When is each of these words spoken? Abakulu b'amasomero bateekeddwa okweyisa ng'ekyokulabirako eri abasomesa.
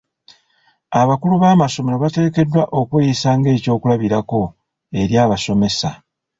Abakulu 1.01 1.35
b'amasomero 1.41 1.95
bateekeddwa 2.03 2.63
okweyisa 2.79 3.29
ng'ekyokulabirako 3.37 4.41
eri 5.01 5.15
abasomesa. 5.23 5.89